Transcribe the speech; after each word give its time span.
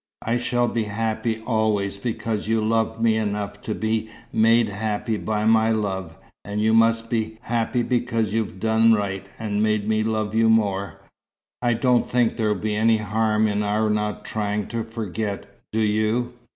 I 0.23 0.37
shall 0.37 0.67
be 0.67 0.85
happy 0.85 1.43
always 1.45 1.99
because 1.99 2.47
you 2.47 2.59
loved 2.59 2.99
me 2.99 3.17
enough 3.17 3.61
to 3.61 3.75
be 3.75 4.09
made 4.33 4.67
happy 4.67 5.15
by 5.15 5.45
my 5.45 5.71
love. 5.71 6.17
And 6.43 6.59
you 6.59 6.73
must 6.73 7.07
be 7.07 7.37
happy 7.43 7.83
because 7.83 8.33
you've 8.33 8.59
done 8.59 8.93
right, 8.93 9.27
and 9.37 9.61
made 9.61 9.87
me 9.87 10.01
love 10.01 10.33
you 10.33 10.49
more. 10.49 11.01
I 11.61 11.75
don't 11.75 12.09
think 12.09 12.35
there'll 12.35 12.55
be 12.55 12.75
any 12.75 12.97
harm 12.97 13.47
in 13.47 13.61
our 13.61 13.91
not 13.91 14.25
trying 14.25 14.67
to 14.69 14.83
forget, 14.83 15.45
do 15.71 15.77
you?" 15.81 16.33